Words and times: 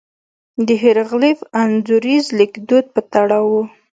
د 0.67 0.69
هېروغلیف 0.83 1.39
انځوریز 1.61 2.25
لیکدود 2.39 2.85
په 2.93 3.01
تړاو 3.13 3.45
وو. 3.51 3.63